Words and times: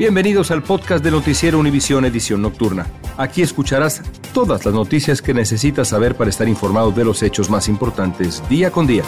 Bienvenidos 0.00 0.50
al 0.50 0.62
podcast 0.62 1.04
de 1.04 1.10
Noticiero 1.10 1.58
Univisión 1.58 2.06
Edición 2.06 2.40
Nocturna. 2.40 2.86
Aquí 3.18 3.42
escucharás 3.42 4.00
todas 4.32 4.64
las 4.64 4.72
noticias 4.72 5.20
que 5.20 5.34
necesitas 5.34 5.88
saber 5.88 6.14
para 6.14 6.30
estar 6.30 6.48
informado 6.48 6.90
de 6.90 7.04
los 7.04 7.22
hechos 7.22 7.50
más 7.50 7.68
importantes 7.68 8.42
día 8.48 8.70
con 8.70 8.86
día. 8.86 9.02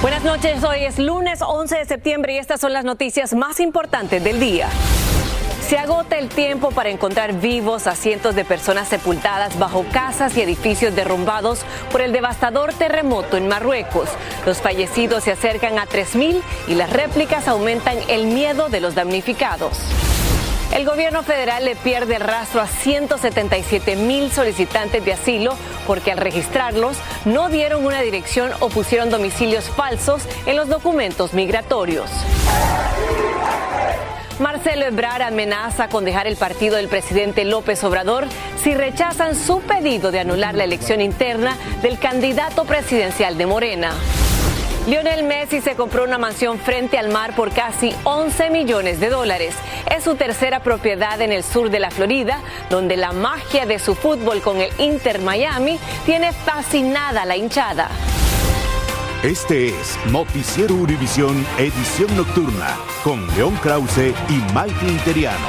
Buenas 0.00 0.22
noches, 0.22 0.62
hoy 0.62 0.84
es 0.84 1.00
lunes 1.00 1.40
11 1.42 1.78
de 1.78 1.84
septiembre 1.86 2.34
y 2.34 2.38
estas 2.38 2.60
son 2.60 2.72
las 2.72 2.84
noticias 2.84 3.34
más 3.34 3.58
importantes 3.58 4.22
del 4.22 4.38
día. 4.38 4.68
Se 5.68 5.78
agota 5.78 6.16
el 6.16 6.28
tiempo 6.28 6.70
para 6.70 6.90
encontrar 6.90 7.40
vivos 7.40 7.88
a 7.88 7.96
cientos 7.96 8.36
de 8.36 8.44
personas 8.44 8.86
sepultadas 8.86 9.58
bajo 9.58 9.84
casas 9.92 10.36
y 10.36 10.40
edificios 10.40 10.94
derrumbados 10.94 11.64
por 11.90 12.02
el 12.02 12.12
devastador 12.12 12.72
terremoto 12.72 13.36
en 13.36 13.48
Marruecos. 13.48 14.08
Los 14.46 14.58
fallecidos 14.58 15.24
se 15.24 15.32
acercan 15.32 15.80
a 15.80 15.86
3.000 15.86 16.40
y 16.68 16.74
las 16.74 16.92
réplicas 16.92 17.48
aumentan 17.48 17.98
el 18.06 18.26
miedo 18.26 18.68
de 18.68 18.80
los 18.80 18.94
damnificados. 18.94 19.76
El 20.72 20.84
gobierno 20.84 21.24
federal 21.24 21.64
le 21.64 21.74
pierde 21.74 22.14
el 22.14 22.22
rastro 22.22 22.60
a 22.60 22.68
177 22.68 23.96
mil 23.96 24.30
solicitantes 24.30 25.04
de 25.04 25.14
asilo 25.14 25.56
porque 25.84 26.12
al 26.12 26.18
registrarlos 26.18 26.96
no 27.24 27.48
dieron 27.48 27.84
una 27.84 28.02
dirección 28.02 28.52
o 28.60 28.68
pusieron 28.68 29.10
domicilios 29.10 29.64
falsos 29.64 30.22
en 30.46 30.54
los 30.54 30.68
documentos 30.68 31.34
migratorios. 31.34 32.08
Ebrard 34.82 35.22
amenaza 35.22 35.88
con 35.88 36.04
dejar 36.04 36.26
el 36.26 36.36
partido 36.36 36.76
del 36.76 36.88
presidente 36.88 37.44
López 37.44 37.82
Obrador 37.84 38.26
si 38.62 38.74
rechazan 38.74 39.34
su 39.34 39.60
pedido 39.60 40.10
de 40.10 40.20
anular 40.20 40.54
la 40.54 40.64
elección 40.64 41.00
interna 41.00 41.56
del 41.82 41.98
candidato 41.98 42.64
presidencial 42.64 43.38
de 43.38 43.46
Morena. 43.46 43.92
Lionel 44.86 45.24
Messi 45.24 45.60
se 45.60 45.74
compró 45.74 46.04
una 46.04 46.16
mansión 46.16 46.60
frente 46.60 46.96
al 46.96 47.08
mar 47.08 47.34
por 47.34 47.52
casi 47.52 47.92
11 48.04 48.50
millones 48.50 49.00
de 49.00 49.08
dólares. 49.08 49.54
Es 49.94 50.04
su 50.04 50.14
tercera 50.14 50.60
propiedad 50.60 51.20
en 51.20 51.32
el 51.32 51.42
sur 51.42 51.70
de 51.70 51.80
la 51.80 51.90
Florida, 51.90 52.40
donde 52.70 52.96
la 52.96 53.10
magia 53.10 53.66
de 53.66 53.80
su 53.80 53.96
fútbol 53.96 54.42
con 54.42 54.60
el 54.60 54.70
Inter 54.78 55.20
Miami 55.20 55.80
tiene 56.04 56.32
fascinada 56.32 57.22
a 57.22 57.26
la 57.26 57.36
hinchada. 57.36 57.90
Este 59.22 59.68
es 59.68 59.98
Noticiero 60.12 60.74
Univisión 60.74 61.34
Edición 61.58 62.14
Nocturna 62.18 62.76
con 63.02 63.26
León 63.34 63.54
Krause 63.62 64.14
y 64.28 64.34
Mike 64.54 64.86
Interiano. 64.86 65.48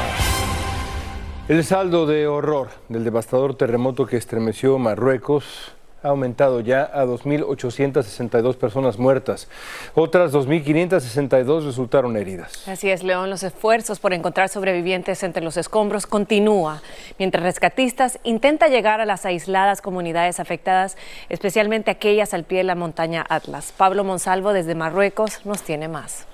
El 1.50 1.64
saldo 1.66 2.06
de 2.08 2.28
horror 2.28 2.70
del 2.88 3.04
devastador 3.04 3.56
terremoto 3.56 4.06
que 4.06 4.16
estremeció 4.16 4.80
Marruecos 4.80 5.76
ha 6.08 6.12
aumentado 6.12 6.62
ya 6.62 6.90
a 6.94 7.06
2.862 7.06 8.56
personas 8.56 8.98
muertas. 8.98 9.48
Otras 9.94 10.34
2.562 10.34 11.66
resultaron 11.66 12.18
heridas. 12.18 12.68
Así 12.68 12.90
es, 12.90 13.04
León. 13.04 13.30
Los 13.30 13.44
esfuerzos 13.44 14.00
por 14.00 14.14
encontrar 14.14 14.50
sobrevivientes 14.50 15.22
entre 15.24 15.44
los 15.44 15.58
escombros 15.58 16.08
continúa, 16.08 16.82
mientras 17.20 17.44
rescatistas 17.44 18.20
intentan 18.24 18.72
llegar 18.72 19.02
a 19.02 19.06
las 19.06 19.26
aisladas 19.26 19.82
comunidades 19.82 20.40
afectadas, 20.40 20.98
especialmente 21.30 21.92
aquellas 21.92 22.34
al 22.34 22.44
pie 22.44 22.60
de 22.60 22.64
la 22.64 22.76
montaña 22.76 23.26
Atlas. 23.28 23.74
Pablo 23.76 24.04
Monsalvo 24.04 24.54
desde 24.54 24.76
Marruecos 24.76 25.46
nos 25.46 25.62
tiene 25.62 25.88
más. 25.88 26.26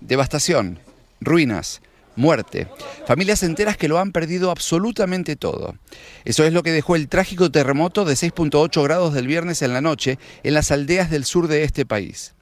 Devastación, 0.00 0.78
ruinas 1.20 1.82
muerte. 2.16 2.68
Familias 3.06 3.42
enteras 3.42 3.76
que 3.76 3.88
lo 3.88 3.98
han 3.98 4.12
perdido 4.12 4.50
absolutamente 4.50 5.36
todo. 5.36 5.74
Eso 6.24 6.44
es 6.44 6.52
lo 6.52 6.62
que 6.62 6.72
dejó 6.72 6.96
el 6.96 7.08
trágico 7.08 7.50
terremoto 7.50 8.04
de 8.04 8.14
6.8 8.14 8.82
grados 8.82 9.14
del 9.14 9.26
viernes 9.26 9.62
en 9.62 9.72
la 9.72 9.80
noche 9.80 10.18
en 10.42 10.54
las 10.54 10.70
aldeas 10.70 11.10
del 11.10 11.24
sur 11.24 11.48
de 11.48 11.64
este 11.64 11.86
país. 11.86 12.34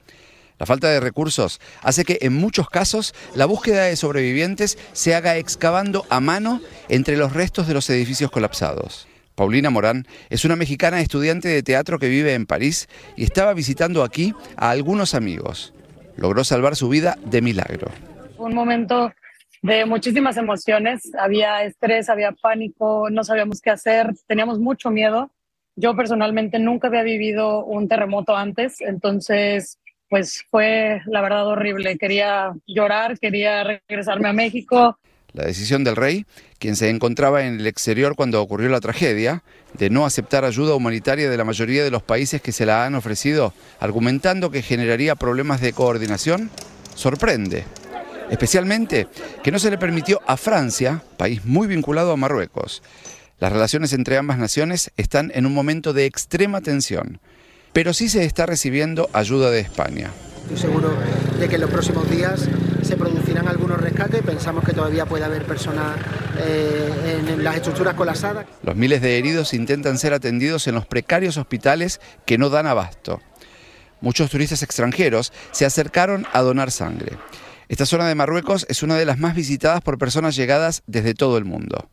La 0.59 0.65
falta 0.65 0.89
de 0.89 0.99
recursos 0.99 1.61
hace 1.81 2.03
que 2.03 2.19
en 2.21 2.33
muchos 2.33 2.69
casos 2.69 3.15
la 3.33 3.45
búsqueda 3.45 3.85
de 3.85 3.95
sobrevivientes 3.95 4.77
se 4.91 5.15
haga 5.15 5.37
excavando 5.37 6.05
a 6.09 6.19
mano 6.19 6.61
entre 6.89 7.15
los 7.15 7.31
restos 7.33 7.67
de 7.67 7.73
los 7.73 7.89
edificios 7.89 8.29
colapsados. 8.29 9.07
Paulina 9.35 9.69
Morán 9.69 10.05
es 10.29 10.43
una 10.43 10.57
mexicana 10.57 10.99
estudiante 10.99 11.47
de 11.47 11.63
teatro 11.63 11.97
que 11.97 12.09
vive 12.09 12.33
en 12.33 12.45
París 12.45 12.89
y 13.15 13.23
estaba 13.23 13.53
visitando 13.53 14.03
aquí 14.03 14.33
a 14.57 14.69
algunos 14.69 15.15
amigos. 15.15 15.73
Logró 16.17 16.43
salvar 16.43 16.75
su 16.75 16.89
vida 16.89 17.17
de 17.23 17.41
milagro. 17.41 17.89
Un 18.37 18.53
momento 18.53 19.13
de 19.61 19.85
muchísimas 19.85 20.37
emociones. 20.37 21.11
Había 21.17 21.63
estrés, 21.63 22.09
había 22.09 22.31
pánico, 22.31 23.09
no 23.09 23.23
sabíamos 23.23 23.61
qué 23.61 23.69
hacer, 23.69 24.13
teníamos 24.27 24.59
mucho 24.59 24.89
miedo. 24.89 25.31
Yo 25.75 25.95
personalmente 25.95 26.59
nunca 26.59 26.87
había 26.87 27.03
vivido 27.03 27.63
un 27.65 27.87
terremoto 27.87 28.35
antes, 28.35 28.81
entonces 28.81 29.77
pues 30.09 30.43
fue 30.49 31.01
la 31.05 31.21
verdad 31.21 31.47
horrible. 31.47 31.97
Quería 31.97 32.51
llorar, 32.67 33.19
quería 33.19 33.63
regresarme 33.63 34.29
a 34.29 34.33
México. 34.33 34.97
La 35.33 35.45
decisión 35.45 35.83
del 35.83 35.95
rey, 35.95 36.25
quien 36.57 36.75
se 36.75 36.89
encontraba 36.89 37.45
en 37.45 37.59
el 37.59 37.67
exterior 37.67 38.15
cuando 38.15 38.41
ocurrió 38.41 38.69
la 38.69 38.79
tragedia, 38.79 39.43
de 39.77 39.91
no 39.91 40.07
aceptar 40.07 40.43
ayuda 40.43 40.73
humanitaria 40.73 41.29
de 41.29 41.37
la 41.37 41.43
mayoría 41.43 41.83
de 41.83 41.91
los 41.91 42.01
países 42.01 42.41
que 42.41 42.51
se 42.51 42.65
la 42.65 42.85
han 42.85 42.95
ofrecido, 42.95 43.53
argumentando 43.79 44.49
que 44.49 44.63
generaría 44.63 45.15
problemas 45.15 45.61
de 45.61 45.73
coordinación, 45.73 46.49
sorprende 46.95 47.65
especialmente 48.29 49.07
que 49.43 49.51
no 49.51 49.59
se 49.59 49.71
le 49.71 49.77
permitió 49.77 50.21
a 50.27 50.37
Francia, 50.37 51.03
país 51.17 51.45
muy 51.45 51.67
vinculado 51.67 52.11
a 52.11 52.17
Marruecos. 52.17 52.81
Las 53.39 53.53
relaciones 53.53 53.93
entre 53.93 54.17
ambas 54.17 54.37
naciones 54.37 54.91
están 54.97 55.31
en 55.33 55.45
un 55.45 55.53
momento 55.53 55.93
de 55.93 56.05
extrema 56.05 56.61
tensión, 56.61 57.19
pero 57.73 57.93
sí 57.93 58.09
se 58.09 58.25
está 58.25 58.45
recibiendo 58.45 59.09
ayuda 59.13 59.49
de 59.49 59.61
España. 59.61 60.11
Estoy 60.43 60.57
seguro 60.57 60.93
de 61.39 61.47
que 61.47 61.55
en 61.55 61.61
los 61.61 61.69
próximos 61.69 62.09
días 62.09 62.49
se 62.81 62.97
producirán 62.97 63.47
algunos 63.47 63.79
rescates. 63.79 64.23
Pensamos 64.23 64.63
que 64.63 64.73
todavía 64.73 65.05
puede 65.05 65.23
haber 65.23 65.45
personas 65.45 65.95
eh, 66.39 67.21
en 67.29 67.43
las 67.43 67.55
estructuras 67.55 67.93
colapsadas. 67.93 68.45
Los 68.63 68.75
miles 68.75 69.01
de 69.01 69.19
heridos 69.19 69.53
intentan 69.53 69.97
ser 69.97 70.13
atendidos 70.13 70.67
en 70.67 70.75
los 70.75 70.85
precarios 70.85 71.37
hospitales 71.37 72.01
que 72.25 72.37
no 72.37 72.49
dan 72.49 72.65
abasto. 72.65 73.21
Muchos 74.01 74.31
turistas 74.31 74.63
extranjeros 74.63 75.31
se 75.51 75.65
acercaron 75.65 76.25
a 76.33 76.41
donar 76.41 76.71
sangre. 76.71 77.17
Esta 77.69 77.85
zona 77.85 78.07
de 78.07 78.15
Marruecos 78.15 78.65
es 78.67 78.81
una 78.81 78.97
de 78.97 79.05
las 79.05 79.19
más 79.19 79.35
visitadas 79.35 79.81
por 79.81 79.99
personas 79.99 80.35
llegadas 80.35 80.81
desde 80.87 81.13
todo 81.13 81.37
el 81.37 81.45
mundo. 81.45 81.87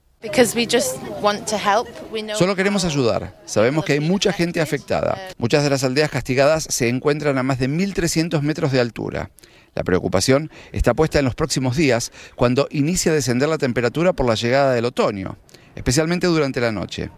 Solo 2.35 2.57
queremos 2.57 2.87
ayudar. 2.87 3.39
Sabemos 3.45 3.85
que 3.85 3.93
hay 3.93 4.01
mucha 4.01 4.33
gente 4.33 4.63
afectada. 4.63 5.19
Muchas 5.37 5.63
de 5.63 5.69
las 5.69 5.85
aldeas 5.85 6.11
castigadas 6.11 6.67
se 6.71 6.89
encuentran 6.89 7.37
a 7.37 7.43
más 7.43 7.59
de 7.59 7.69
1.300 7.69 8.41
metros 8.41 8.73
de 8.73 8.81
altura. 8.81 9.31
La 9.75 9.85
preocupación 9.85 10.51
está 10.73 10.95
puesta 10.95 11.19
en 11.19 11.27
los 11.27 11.35
próximos 11.35 11.77
días, 11.77 12.11
cuando 12.37 12.69
inicia 12.71 13.13
a 13.13 13.15
descender 13.15 13.51
la 13.51 13.59
temperatura 13.59 14.15
por 14.15 14.27
la 14.27 14.35
llegada 14.35 14.73
del 14.73 14.87
otoño, 14.87 15.37
especialmente 15.75 16.27
durante 16.27 16.63
la 16.63 16.73
noche. 16.73 17.11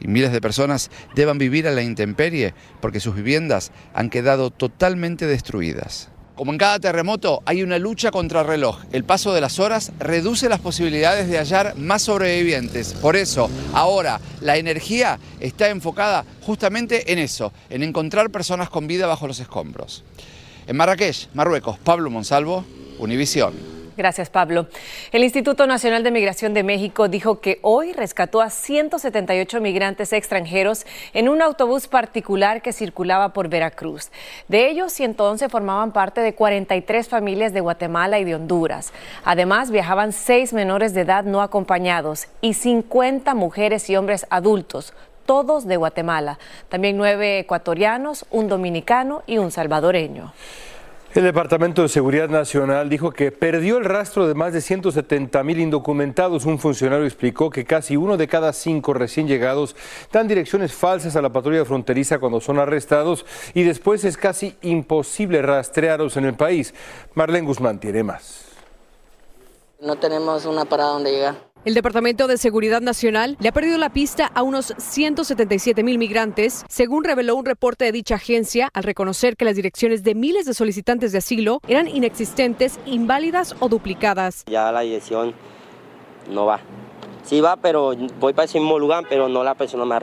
Y 0.00 0.08
miles 0.08 0.32
de 0.32 0.42
personas 0.42 0.90
deban 1.14 1.38
vivir 1.38 1.66
a 1.66 1.70
la 1.70 1.80
intemperie 1.80 2.52
porque 2.82 3.00
sus 3.00 3.14
viviendas 3.14 3.72
han 3.94 4.10
quedado 4.10 4.50
totalmente 4.50 5.26
destruidas. 5.26 6.11
Como 6.42 6.50
en 6.50 6.58
cada 6.58 6.80
terremoto, 6.80 7.40
hay 7.46 7.62
una 7.62 7.78
lucha 7.78 8.10
contra 8.10 8.42
reloj. 8.42 8.80
El 8.90 9.04
paso 9.04 9.32
de 9.32 9.40
las 9.40 9.60
horas 9.60 9.92
reduce 10.00 10.48
las 10.48 10.58
posibilidades 10.58 11.28
de 11.28 11.38
hallar 11.38 11.76
más 11.76 12.02
sobrevivientes. 12.02 12.94
Por 12.94 13.14
eso, 13.14 13.48
ahora, 13.72 14.20
la 14.40 14.56
energía 14.56 15.20
está 15.38 15.68
enfocada 15.68 16.24
justamente 16.40 17.12
en 17.12 17.20
eso, 17.20 17.52
en 17.70 17.84
encontrar 17.84 18.30
personas 18.30 18.70
con 18.70 18.88
vida 18.88 19.06
bajo 19.06 19.28
los 19.28 19.38
escombros. 19.38 20.02
En 20.66 20.76
Marrakech, 20.76 21.28
Marruecos, 21.32 21.78
Pablo 21.78 22.10
Monsalvo, 22.10 22.64
Univisión. 22.98 23.81
Gracias, 24.02 24.30
Pablo. 24.30 24.66
El 25.12 25.22
Instituto 25.22 25.64
Nacional 25.64 26.02
de 26.02 26.10
Migración 26.10 26.54
de 26.54 26.64
México 26.64 27.06
dijo 27.06 27.38
que 27.38 27.60
hoy 27.62 27.92
rescató 27.92 28.40
a 28.40 28.50
178 28.50 29.60
migrantes 29.60 30.12
extranjeros 30.12 30.84
en 31.14 31.28
un 31.28 31.40
autobús 31.40 31.86
particular 31.86 32.62
que 32.62 32.72
circulaba 32.72 33.32
por 33.32 33.48
Veracruz. 33.48 34.10
De 34.48 34.68
ellos, 34.68 34.92
111 34.92 35.48
formaban 35.48 35.92
parte 35.92 36.20
de 36.20 36.34
43 36.34 37.06
familias 37.06 37.52
de 37.52 37.60
Guatemala 37.60 38.18
y 38.18 38.24
de 38.24 38.34
Honduras. 38.34 38.92
Además, 39.22 39.70
viajaban 39.70 40.12
seis 40.12 40.52
menores 40.52 40.94
de 40.94 41.02
edad 41.02 41.22
no 41.22 41.40
acompañados 41.40 42.26
y 42.40 42.54
50 42.54 43.36
mujeres 43.36 43.88
y 43.88 43.94
hombres 43.94 44.26
adultos, 44.30 44.94
todos 45.26 45.64
de 45.68 45.76
Guatemala. 45.76 46.40
También 46.68 46.96
nueve 46.96 47.38
ecuatorianos, 47.38 48.26
un 48.32 48.48
dominicano 48.48 49.22
y 49.28 49.38
un 49.38 49.52
salvadoreño. 49.52 50.32
El 51.14 51.24
Departamento 51.24 51.82
de 51.82 51.90
Seguridad 51.90 52.30
Nacional 52.30 52.88
dijo 52.88 53.10
que 53.10 53.30
perdió 53.32 53.76
el 53.76 53.84
rastro 53.84 54.26
de 54.26 54.32
más 54.32 54.54
de 54.54 54.62
170 54.62 55.44
mil 55.44 55.60
indocumentados. 55.60 56.46
Un 56.46 56.58
funcionario 56.58 57.04
explicó 57.04 57.50
que 57.50 57.66
casi 57.66 57.98
uno 57.98 58.16
de 58.16 58.26
cada 58.26 58.54
cinco 58.54 58.94
recién 58.94 59.28
llegados 59.28 59.76
dan 60.10 60.26
direcciones 60.26 60.72
falsas 60.72 61.14
a 61.14 61.20
la 61.20 61.30
patrulla 61.30 61.66
fronteriza 61.66 62.18
cuando 62.18 62.40
son 62.40 62.58
arrestados 62.58 63.26
y 63.52 63.62
después 63.62 64.04
es 64.04 64.16
casi 64.16 64.56
imposible 64.62 65.42
rastrearlos 65.42 66.16
en 66.16 66.24
el 66.24 66.34
país. 66.34 66.72
Marlene 67.12 67.46
Guzmán 67.46 67.78
tiene 67.78 68.02
más. 68.02 68.46
No 69.82 69.96
tenemos 69.96 70.46
una 70.46 70.64
parada 70.64 70.94
donde 70.94 71.10
llegar. 71.10 71.51
El 71.64 71.74
Departamento 71.74 72.26
de 72.26 72.38
Seguridad 72.38 72.80
Nacional 72.80 73.36
le 73.38 73.48
ha 73.48 73.52
perdido 73.52 73.78
la 73.78 73.92
pista 73.92 74.26
a 74.34 74.42
unos 74.42 74.74
177 74.78 75.84
mil 75.84 75.96
migrantes, 75.96 76.64
según 76.68 77.04
reveló 77.04 77.36
un 77.36 77.44
reporte 77.44 77.84
de 77.84 77.92
dicha 77.92 78.16
agencia, 78.16 78.68
al 78.74 78.82
reconocer 78.82 79.36
que 79.36 79.44
las 79.44 79.54
direcciones 79.54 80.02
de 80.02 80.16
miles 80.16 80.44
de 80.44 80.54
solicitantes 80.54 81.12
de 81.12 81.18
asilo 81.18 81.60
eran 81.68 81.86
inexistentes, 81.86 82.80
inválidas 82.84 83.54
o 83.60 83.68
duplicadas. 83.68 84.44
Ya 84.46 84.72
la 84.72 84.80
dirección 84.80 85.34
no 86.28 86.46
va. 86.46 86.58
Sí 87.22 87.40
va, 87.40 87.54
pero 87.54 87.94
voy 88.18 88.32
para 88.32 88.46
ese 88.46 88.58
mismo 88.58 88.80
lugar, 88.80 89.04
pero 89.08 89.28
no 89.28 89.44
la 89.44 89.54
persona 89.54 89.84
me 89.84 89.94
va. 89.94 90.00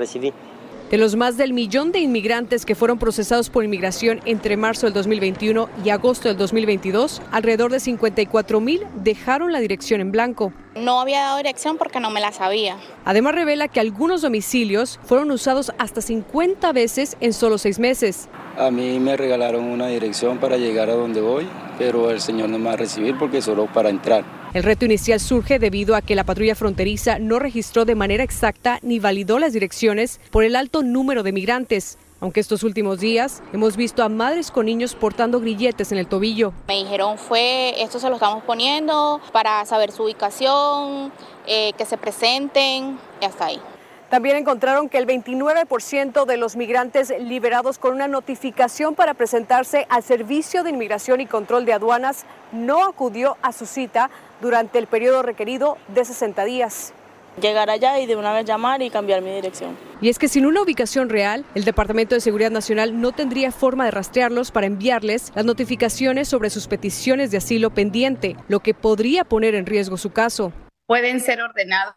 De 0.89 0.97
los 0.97 1.15
más 1.15 1.37
del 1.37 1.53
millón 1.53 1.91
de 1.91 1.99
inmigrantes 1.99 2.65
que 2.65 2.73
fueron 2.73 2.97
procesados 2.97 3.51
por 3.51 3.63
inmigración 3.63 4.21
entre 4.25 4.57
marzo 4.57 4.87
del 4.87 4.93
2021 4.95 5.69
y 5.85 5.91
agosto 5.91 6.29
del 6.29 6.37
2022, 6.37 7.21
alrededor 7.31 7.71
de 7.71 7.79
54 7.79 8.59
mil 8.59 8.81
dejaron 8.95 9.51
la 9.51 9.59
dirección 9.59 10.01
en 10.01 10.11
blanco. 10.11 10.51
No 10.73 10.99
había 10.99 11.19
dado 11.19 11.37
dirección 11.37 11.77
porque 11.77 11.99
no 11.99 12.09
me 12.09 12.19
la 12.19 12.31
sabía. 12.31 12.77
Además 13.05 13.35
revela 13.35 13.67
que 13.67 13.79
algunos 13.79 14.23
domicilios 14.23 14.99
fueron 15.03 15.29
usados 15.29 15.71
hasta 15.77 16.01
50 16.01 16.71
veces 16.73 17.17
en 17.19 17.33
solo 17.33 17.59
seis 17.59 17.77
meses. 17.77 18.27
A 18.57 18.71
mí 18.71 18.99
me 18.99 19.15
regalaron 19.15 19.65
una 19.65 19.89
dirección 19.89 20.39
para 20.39 20.57
llegar 20.57 20.89
a 20.89 20.93
donde 20.93 21.21
voy, 21.21 21.47
pero 21.77 22.09
el 22.09 22.19
señor 22.19 22.49
no 22.49 22.57
me 22.57 22.65
va 22.65 22.73
a 22.73 22.77
recibir 22.77 23.15
porque 23.15 23.43
solo 23.43 23.67
para 23.71 23.89
entrar. 23.89 24.38
El 24.51 24.63
reto 24.63 24.85
inicial 24.85 25.19
surge 25.19 25.59
debido 25.59 25.95
a 25.95 26.01
que 26.01 26.15
la 26.15 26.23
patrulla 26.23 26.55
fronteriza 26.55 27.19
no 27.19 27.37
registró 27.37 27.85
de 27.85 27.93
manera 27.93 28.23
exacta 28.23 28.79
ni 28.81 28.97
validó 28.97 29.37
las 29.37 29.53
direcciones 29.53 30.19
por 30.31 30.43
el 30.43 30.55
alto 30.55 30.81
número 30.81 31.21
de 31.21 31.31
migrantes. 31.31 31.99
Aunque 32.19 32.39
estos 32.39 32.63
últimos 32.63 32.99
días 32.99 33.43
hemos 33.53 33.77
visto 33.77 34.01
a 34.01 34.09
madres 34.09 34.49
con 34.49 34.65
niños 34.65 34.95
portando 34.95 35.39
grilletes 35.39 35.91
en 35.91 35.99
el 35.99 36.07
tobillo. 36.07 36.51
Me 36.67 36.77
dijeron 36.77 37.19
fue, 37.19 37.79
esto 37.79 37.99
se 37.99 38.09
lo 38.09 38.15
estamos 38.15 38.43
poniendo 38.43 39.21
para 39.31 39.63
saber 39.65 39.91
su 39.91 40.05
ubicación, 40.05 41.13
eh, 41.45 41.73
que 41.77 41.85
se 41.85 41.97
presenten 41.97 42.97
y 43.21 43.25
hasta 43.25 43.45
ahí. 43.45 43.61
También 44.09 44.37
encontraron 44.37 44.89
que 44.89 44.97
el 44.97 45.05
29% 45.05 46.25
de 46.25 46.37
los 46.37 46.55
migrantes 46.55 47.13
liberados 47.19 47.77
con 47.77 47.93
una 47.93 48.07
notificación 48.07 48.95
para 48.95 49.13
presentarse 49.13 49.85
al 49.87 50.01
Servicio 50.01 50.63
de 50.63 50.71
Inmigración 50.71 51.21
y 51.21 51.27
Control 51.27 51.63
de 51.65 51.73
Aduanas 51.73 52.25
no 52.51 52.83
acudió 52.85 53.37
a 53.43 53.53
su 53.53 53.67
cita 53.67 54.09
durante 54.41 54.79
el 54.79 54.87
periodo 54.87 55.21
requerido 55.21 55.77
de 55.87 56.05
60 56.05 56.45
días 56.45 56.93
llegar 57.41 57.69
allá 57.69 57.99
y 57.99 58.05
de 58.05 58.15
una 58.15 58.33
vez 58.33 58.45
llamar 58.45 58.81
y 58.81 58.89
cambiar 58.89 59.21
mi 59.21 59.33
dirección. 59.33 59.77
Y 60.01 60.09
es 60.09 60.19
que 60.19 60.27
sin 60.27 60.45
una 60.45 60.61
ubicación 60.61 61.09
real, 61.09 61.45
el 61.55 61.63
Departamento 61.63 62.15
de 62.15 62.21
Seguridad 62.21 62.51
Nacional 62.51 62.99
no 62.99 63.11
tendría 63.11 63.51
forma 63.51 63.85
de 63.85 63.91
rastrearlos 63.91 64.51
para 64.51 64.67
enviarles 64.67 65.31
las 65.35 65.45
notificaciones 65.45 66.27
sobre 66.27 66.49
sus 66.49 66.67
peticiones 66.67 67.31
de 67.31 67.37
asilo 67.37 67.69
pendiente, 67.69 68.35
lo 68.47 68.59
que 68.59 68.73
podría 68.73 69.23
poner 69.23 69.55
en 69.55 69.65
riesgo 69.65 69.97
su 69.97 70.11
caso 70.11 70.51
pueden 70.89 71.19
ser 71.19 71.39
ordenados 71.39 71.93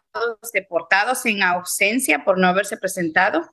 deportados 0.53 1.25
en 1.25 1.41
ausencia 1.41 2.23
por 2.23 2.37
no 2.37 2.45
haberse 2.45 2.77
presentado 2.77 3.51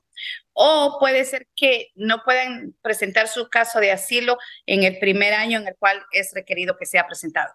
o 0.53 0.97
puede 0.99 1.25
ser 1.25 1.47
que 1.55 1.87
no 1.95 2.21
puedan 2.23 2.75
presentar 2.83 3.27
su 3.27 3.49
caso 3.49 3.79
de 3.79 3.91
asilo 3.91 4.37
en 4.67 4.83
el 4.83 4.99
primer 4.99 5.33
año 5.33 5.57
en 5.57 5.67
el 5.67 5.75
cual 5.79 6.05
es 6.11 6.31
requerido 6.35 6.77
que 6.77 6.85
sea 6.85 7.07
presentado. 7.07 7.51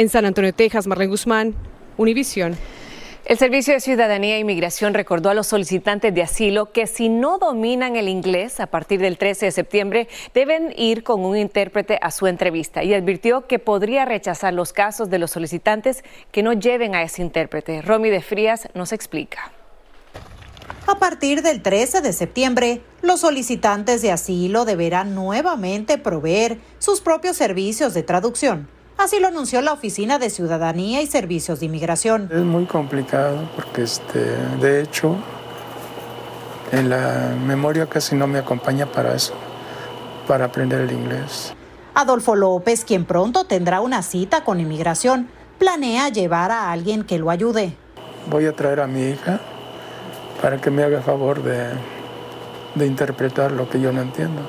En 0.00 0.08
San 0.08 0.24
Antonio, 0.24 0.54
Texas, 0.54 0.86
Marlene 0.86 1.10
Guzmán, 1.10 1.54
Univisión. 1.98 2.56
El 3.26 3.36
Servicio 3.36 3.74
de 3.74 3.80
Ciudadanía 3.80 4.36
e 4.36 4.38
Inmigración 4.38 4.94
recordó 4.94 5.28
a 5.28 5.34
los 5.34 5.46
solicitantes 5.46 6.14
de 6.14 6.22
asilo 6.22 6.72
que 6.72 6.86
si 6.86 7.10
no 7.10 7.36
dominan 7.36 7.96
el 7.96 8.08
inglés 8.08 8.60
a 8.60 8.66
partir 8.68 8.98
del 9.00 9.18
13 9.18 9.44
de 9.44 9.52
septiembre 9.52 10.08
deben 10.32 10.72
ir 10.74 11.02
con 11.02 11.20
un 11.20 11.36
intérprete 11.36 11.98
a 12.00 12.10
su 12.12 12.26
entrevista 12.26 12.82
y 12.82 12.94
advirtió 12.94 13.46
que 13.46 13.58
podría 13.58 14.06
rechazar 14.06 14.54
los 14.54 14.72
casos 14.72 15.10
de 15.10 15.18
los 15.18 15.32
solicitantes 15.32 16.02
que 16.32 16.42
no 16.42 16.54
lleven 16.54 16.94
a 16.94 17.02
ese 17.02 17.20
intérprete. 17.20 17.82
Romy 17.82 18.08
de 18.08 18.22
Frías 18.22 18.70
nos 18.72 18.94
explica. 18.94 19.52
A 20.86 20.98
partir 20.98 21.42
del 21.42 21.60
13 21.60 22.00
de 22.00 22.14
septiembre, 22.14 22.80
los 23.02 23.20
solicitantes 23.20 24.00
de 24.00 24.12
asilo 24.12 24.64
deberán 24.64 25.14
nuevamente 25.14 25.98
proveer 25.98 26.56
sus 26.78 27.02
propios 27.02 27.36
servicios 27.36 27.92
de 27.92 28.02
traducción 28.02 28.79
Así 29.00 29.18
lo 29.18 29.28
anunció 29.28 29.62
la 29.62 29.72
Oficina 29.72 30.18
de 30.18 30.28
Ciudadanía 30.28 31.00
y 31.00 31.06
Servicios 31.06 31.60
de 31.60 31.64
Inmigración. 31.64 32.28
Es 32.30 32.42
muy 32.42 32.66
complicado 32.66 33.48
porque, 33.56 33.84
este, 33.84 34.20
de 34.60 34.82
hecho, 34.82 35.16
en 36.70 36.90
la 36.90 37.34
memoria 37.46 37.86
casi 37.86 38.14
no 38.14 38.26
me 38.26 38.38
acompaña 38.38 38.84
para 38.84 39.14
eso, 39.14 39.32
para 40.28 40.44
aprender 40.44 40.82
el 40.82 40.92
inglés. 40.92 41.54
Adolfo 41.94 42.36
López, 42.36 42.84
quien 42.84 43.06
pronto 43.06 43.44
tendrá 43.44 43.80
una 43.80 44.02
cita 44.02 44.44
con 44.44 44.60
inmigración, 44.60 45.30
planea 45.58 46.10
llevar 46.10 46.50
a 46.50 46.70
alguien 46.70 47.02
que 47.02 47.18
lo 47.18 47.30
ayude. 47.30 47.74
Voy 48.28 48.44
a 48.44 48.52
traer 48.54 48.80
a 48.80 48.86
mi 48.86 49.00
hija 49.00 49.40
para 50.42 50.60
que 50.60 50.70
me 50.70 50.82
haga 50.82 51.00
favor 51.00 51.42
de, 51.42 51.68
de 52.74 52.86
interpretar 52.86 53.50
lo 53.50 53.66
que 53.66 53.80
yo 53.80 53.92
no 53.92 54.02
entiendo. 54.02 54.42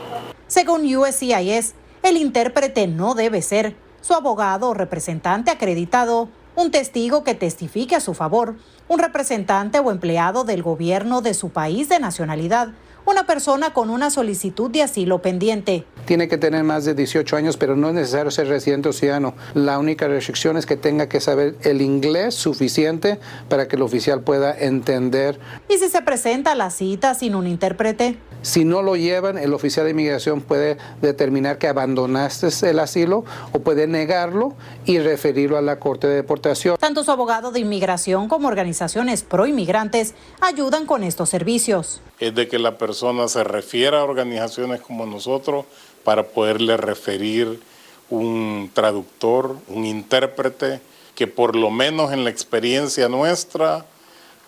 Según 0.48 0.94
USCIS, 0.94 1.74
el 2.04 2.18
intérprete 2.18 2.88
no 2.88 3.16
debe 3.16 3.42
ser 3.42 3.78
su 4.02 4.14
abogado 4.14 4.70
o 4.70 4.74
representante 4.74 5.52
acreditado, 5.52 6.30
un 6.56 6.72
testigo 6.72 7.24
que 7.24 7.36
testifique 7.36 7.96
a 7.96 8.02
su 8.02 8.14
favor, 8.14 8.56
un 8.88 9.00
representante 9.00 9.80
o 9.80 9.92
empleado 9.92 10.44
del 10.44 10.64
gobierno 10.64 11.22
de 11.22 11.34
su 11.34 11.50
país 11.50 11.88
de 11.88 12.00
nacionalidad, 12.00 12.70
una 13.06 13.26
persona 13.26 13.74
con 13.74 13.90
una 13.90 14.10
solicitud 14.10 14.70
de 14.70 14.84
asilo 14.84 15.22
pendiente. 15.22 15.86
Tiene 16.06 16.28
que 16.28 16.38
tener 16.38 16.64
más 16.64 16.86
de 16.86 16.94
18 16.94 17.36
años, 17.36 17.58
pero 17.58 17.76
no 17.76 17.90
es 17.90 17.96
necesario 17.96 18.32
ser 18.32 18.48
residente 18.48 18.90
o 18.90 18.94
ciudadano. 18.94 19.34
La 19.54 19.80
única 19.80 20.08
restricción 20.08 20.58
es 20.58 20.66
que 20.66 20.76
tenga 20.76 21.08
que 21.08 21.20
saber 21.20 21.56
el 21.62 21.82
inglés 21.82 22.36
suficiente 22.36 23.20
para 23.50 23.68
que 23.68 23.76
el 23.76 23.82
oficial 23.82 24.22
pueda 24.22 24.58
entender. 24.58 25.40
¿Y 25.70 25.78
si 25.78 25.90
se 25.90 26.02
presenta 26.02 26.54
a 26.54 26.56
la 26.56 26.70
cita 26.70 27.14
sin 27.14 27.36
un 27.36 27.48
intérprete? 27.48 28.18
Si 28.42 28.66
no 28.66 28.82
lo 28.82 28.96
llevan, 28.96 29.38
el 29.38 29.54
oficial 29.54 29.86
de 29.86 29.92
inmigración 29.92 30.42
puede 30.42 30.78
determinar 31.02 31.60
que 31.60 31.68
abandonaste 31.68 32.48
el 32.68 32.80
asilo 32.80 33.24
o 33.52 33.60
puede 33.60 33.86
negarlo 33.86 34.56
y 34.86 34.98
referirlo 34.98 35.58
a 35.58 35.62
la 35.62 35.78
Corte 35.80 36.08
de 36.08 36.16
Deportación. 36.16 36.78
Tanto 36.80 37.04
su 37.04 37.12
abogado 37.12 37.52
de 37.52 37.60
inmigración 37.60 38.28
como 38.28 38.48
organizaciones 38.48 39.22
pro 39.22 39.46
inmigrantes 39.46 40.16
ayudan 40.40 40.88
con 40.88 41.04
estos 41.04 41.30
servicios. 41.30 42.02
Es 42.20 42.34
de 42.34 42.48
que 42.48 42.58
la 42.58 42.78
persona 42.78 42.91
se 42.94 43.44
refiera 43.44 44.00
a 44.00 44.04
organizaciones 44.04 44.82
como 44.82 45.06
nosotros 45.06 45.66
para 46.04 46.28
poderle 46.28 46.78
referir 46.78 47.62
un 48.10 48.70
traductor, 48.74 49.58
un 49.68 49.86
intérprete, 49.86 50.82
que 51.16 51.28
por 51.28 51.56
lo 51.56 51.70
menos 51.70 52.12
en 52.12 52.24
la 52.24 52.30
experiencia 52.30 53.08
nuestra 53.08 53.86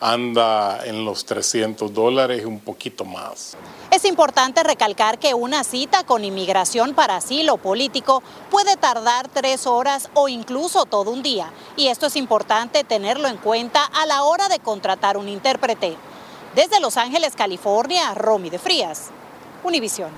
anda 0.03 0.85
en 0.85 1.05
los 1.05 1.23
300 1.23 1.93
dólares 1.93 2.41
y 2.41 2.45
un 2.45 2.59
poquito 2.59 3.05
más. 3.05 3.55
Es 3.89 4.03
importante 4.03 4.61
recalcar 4.61 5.17
que 5.17 5.33
una 5.33 5.63
cita 5.63 6.03
con 6.03 6.25
inmigración 6.25 6.93
para 6.93 7.17
asilo 7.17 7.55
político 7.55 8.21
puede 8.51 8.75
tardar 8.75 9.29
tres 9.29 9.65
horas 9.65 10.09
o 10.13 10.27
incluso 10.27 10.85
todo 10.85 11.11
un 11.11 11.23
día. 11.23 11.53
Y 11.77 11.87
esto 11.87 12.07
es 12.07 12.17
importante 12.17 12.83
tenerlo 12.83 13.29
en 13.29 13.37
cuenta 13.37 13.85
a 13.85 14.05
la 14.05 14.23
hora 14.23 14.49
de 14.49 14.59
contratar 14.59 15.15
un 15.15 15.29
intérprete. 15.29 15.95
Desde 16.55 16.79
Los 16.79 16.97
Ángeles, 16.97 17.33
California, 17.35 18.13
Romy 18.13 18.51
de 18.51 18.59
Frías, 18.59 19.09
Univisión. 19.63 20.11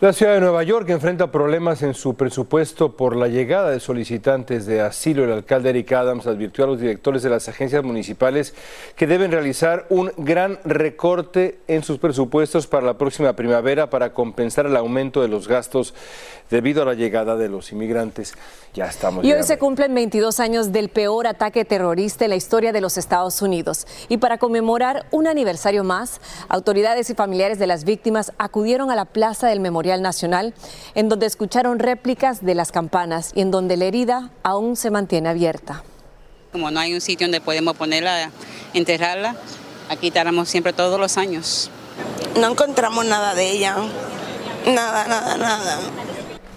La 0.00 0.12
ciudad 0.12 0.34
de 0.34 0.40
Nueva 0.40 0.64
York 0.64 0.90
enfrenta 0.90 1.30
problemas 1.30 1.82
en 1.82 1.94
su 1.94 2.14
presupuesto 2.14 2.96
por 2.96 3.14
la 3.14 3.28
llegada 3.28 3.70
de 3.70 3.78
solicitantes 3.78 4.66
de 4.66 4.80
asilo. 4.80 5.22
El 5.22 5.30
alcalde 5.30 5.70
Eric 5.70 5.92
Adams 5.92 6.26
advirtió 6.26 6.64
a 6.64 6.66
los 6.66 6.80
directores 6.80 7.22
de 7.22 7.30
las 7.30 7.48
agencias 7.48 7.84
municipales 7.84 8.54
que 8.96 9.06
deben 9.06 9.30
realizar 9.30 9.86
un 9.90 10.10
gran 10.16 10.58
recorte 10.64 11.60
en 11.68 11.84
sus 11.84 11.98
presupuestos 11.98 12.66
para 12.66 12.84
la 12.84 12.98
próxima 12.98 13.34
primavera 13.34 13.88
para 13.88 14.12
compensar 14.12 14.66
el 14.66 14.76
aumento 14.76 15.22
de 15.22 15.28
los 15.28 15.46
gastos 15.46 15.94
debido 16.50 16.82
a 16.82 16.86
la 16.86 16.94
llegada 16.94 17.36
de 17.36 17.48
los 17.48 17.70
inmigrantes. 17.70 18.34
Ya 18.74 18.86
estamos. 18.86 19.24
Y 19.24 19.32
hoy 19.32 19.44
se 19.44 19.58
cumplen 19.58 19.94
22 19.94 20.40
años 20.40 20.72
del 20.72 20.88
peor 20.88 21.28
ataque 21.28 21.64
terrorista 21.64 22.24
en 22.24 22.30
la 22.30 22.36
historia 22.36 22.72
de 22.72 22.80
los 22.80 22.98
Estados 22.98 23.40
Unidos. 23.40 23.86
Y 24.08 24.16
para 24.16 24.38
conmemorar 24.38 25.06
un 25.12 25.28
aniversario 25.28 25.84
más, 25.84 26.20
autoridades 26.48 27.08
y 27.08 27.14
familiares 27.14 27.60
de 27.60 27.68
las 27.68 27.84
víctimas 27.84 28.32
acudieron 28.38 28.90
a 28.90 28.96
la 28.96 29.04
Plaza 29.04 29.46
del 29.46 29.60
Memorial 29.84 30.00
Nacional, 30.00 30.54
en 30.94 31.10
donde 31.10 31.26
escucharon 31.26 31.78
réplicas 31.78 32.42
de 32.42 32.54
las 32.54 32.72
campanas 32.72 33.32
y 33.34 33.42
en 33.42 33.50
donde 33.50 33.76
la 33.76 33.84
herida 33.84 34.30
aún 34.42 34.76
se 34.76 34.90
mantiene 34.90 35.28
abierta. 35.28 35.82
Como 36.52 36.70
no 36.70 36.80
hay 36.80 36.94
un 36.94 37.02
sitio 37.02 37.26
donde 37.26 37.42
podemos 37.42 37.76
ponerla, 37.76 38.30
enterrarla, 38.72 39.36
aquí 39.90 40.06
estaremos 40.06 40.48
siempre 40.48 40.72
todos 40.72 40.98
los 40.98 41.18
años. 41.18 41.70
No 42.40 42.50
encontramos 42.50 43.04
nada 43.04 43.34
de 43.34 43.50
ella, 43.50 43.76
nada, 44.66 45.06
nada, 45.06 45.36
nada. 45.36 45.78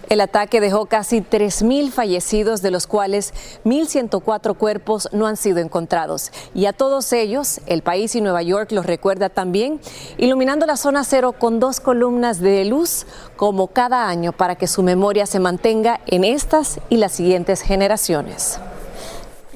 El 0.09 0.21
ataque 0.21 0.61
dejó 0.61 0.85
casi 0.85 1.21
3.000 1.21 1.91
fallecidos, 1.91 2.61
de 2.61 2.71
los 2.71 2.87
cuales 2.87 3.33
1.104 3.65 4.55
cuerpos 4.55 5.09
no 5.11 5.27
han 5.27 5.35
sido 5.35 5.59
encontrados. 5.59 6.31
Y 6.53 6.65
a 6.65 6.73
todos 6.73 7.11
ellos, 7.11 7.59
el 7.65 7.81
país 7.81 8.15
y 8.15 8.21
Nueva 8.21 8.41
York 8.41 8.71
los 8.71 8.85
recuerda 8.85 9.29
también, 9.29 9.81
iluminando 10.17 10.65
la 10.65 10.77
zona 10.77 11.03
cero 11.03 11.33
con 11.33 11.59
dos 11.59 11.79
columnas 11.79 12.39
de 12.39 12.63
luz, 12.65 13.05
como 13.35 13.67
cada 13.67 14.07
año, 14.07 14.31
para 14.31 14.55
que 14.55 14.67
su 14.67 14.81
memoria 14.81 15.25
se 15.25 15.39
mantenga 15.39 15.99
en 16.05 16.23
estas 16.23 16.79
y 16.89 16.97
las 16.97 17.11
siguientes 17.11 17.61
generaciones. 17.61 18.59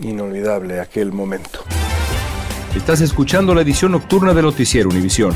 Inolvidable 0.02 0.80
aquel 0.82 1.12
momento. 1.14 1.60
Estás 2.76 3.02
escuchando 3.02 3.54
la 3.54 3.62
edición 3.62 3.92
nocturna 3.92 4.34
de 4.34 4.42
Noticiero 4.42 4.90
Univisión. 4.90 5.36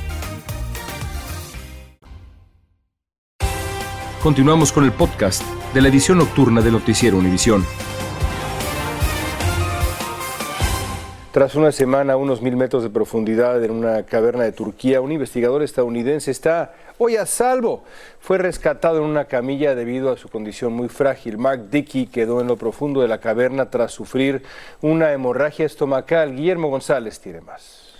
Continuamos 4.23 4.71
con 4.71 4.83
el 4.83 4.91
podcast 4.91 5.41
de 5.73 5.81
la 5.81 5.87
edición 5.87 6.19
nocturna 6.19 6.61
de 6.61 6.69
Noticiero 6.69 7.17
Univisión. 7.17 7.65
Tras 11.31 11.55
una 11.55 11.71
semana 11.71 12.13
a 12.13 12.17
unos 12.17 12.39
mil 12.39 12.55
metros 12.55 12.83
de 12.83 12.91
profundidad 12.91 13.63
en 13.63 13.71
una 13.71 14.03
caverna 14.03 14.43
de 14.43 14.51
Turquía, 14.51 15.01
un 15.01 15.11
investigador 15.11 15.63
estadounidense 15.63 16.29
está 16.29 16.75
hoy 16.99 17.15
a 17.15 17.25
salvo. 17.25 17.83
Fue 18.19 18.37
rescatado 18.37 18.97
en 18.97 19.05
una 19.05 19.25
camilla 19.25 19.73
debido 19.73 20.11
a 20.11 20.17
su 20.17 20.29
condición 20.29 20.71
muy 20.73 20.87
frágil. 20.87 21.39
Mark 21.39 21.71
Dickey 21.71 22.05
quedó 22.05 22.41
en 22.41 22.47
lo 22.47 22.57
profundo 22.57 23.01
de 23.01 23.07
la 23.07 23.17
caverna 23.17 23.71
tras 23.71 23.91
sufrir 23.91 24.43
una 24.81 25.13
hemorragia 25.13 25.65
estomacal. 25.65 26.35
Guillermo 26.35 26.69
González 26.69 27.19
tiene 27.19 27.41
más. 27.41 27.90